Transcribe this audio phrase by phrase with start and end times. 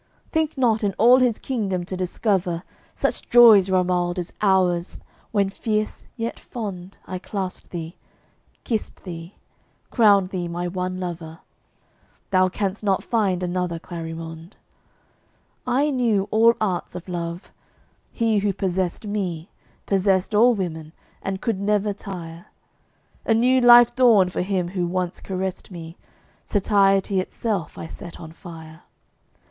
[0.31, 2.63] Think not in all His Kingdom to discover
[2.95, 7.97] Such joys, Romauld, as ours, when fierce yet fond I clasped thee
[8.63, 9.35] kissed thee
[9.91, 11.41] crowned thee my one lover:
[12.31, 14.55] Thou canst not find another Clarimonde.
[15.67, 17.51] I knew all arts of love:
[18.11, 19.51] he who possessed me
[19.85, 22.47] Possessed all women, and could never tire;
[23.23, 25.95] A new life dawned for him who once caressed me;
[26.43, 28.81] Satiety itself I set on fire.